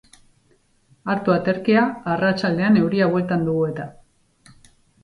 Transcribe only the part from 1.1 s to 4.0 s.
Hartu aterkia arratsaldean euria bueltan dugu eta.